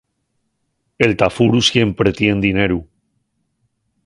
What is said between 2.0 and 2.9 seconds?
tien dineru.